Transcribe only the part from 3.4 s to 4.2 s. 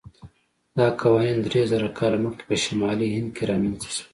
رامنځته شول.